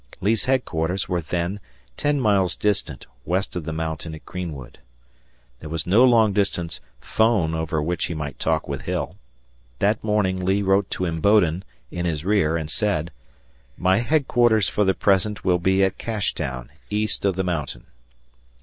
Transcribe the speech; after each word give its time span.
Lee's 0.19 0.45
headquarters 0.45 1.07
were 1.07 1.21
then 1.21 1.59
ten 1.95 2.19
miles 2.19 2.55
distant 2.55 3.05
west 3.23 3.55
of 3.55 3.65
the 3.65 3.71
mountain 3.71 4.15
at 4.15 4.25
Greenwood. 4.25 4.79
There 5.59 5.69
was 5.69 5.85
no 5.85 6.03
long 6.03 6.33
distance 6.33 6.81
'phone 6.99 7.53
over 7.53 7.83
which 7.83 8.05
he 8.05 8.15
might 8.15 8.39
talk 8.39 8.67
with 8.67 8.81
Hill. 8.81 9.17
That 9.77 10.03
morning 10.03 10.43
Lee 10.43 10.63
wrote 10.63 10.89
to 10.89 11.05
Imboden, 11.05 11.63
in 11.91 12.05
his 12.07 12.25
rear, 12.25 12.57
and 12.57 12.67
said, 12.67 13.11
"My 13.77 13.97
headquarters 13.99 14.67
for 14.67 14.83
the 14.83 14.95
present 14.95 15.45
will 15.45 15.59
be 15.59 15.83
at 15.83 15.99
Cashtown, 15.99 16.69
east 16.89 17.23
of 17.23 17.35
the 17.35 17.43
mountain." 17.43 17.85